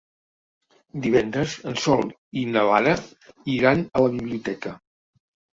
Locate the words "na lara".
2.55-2.97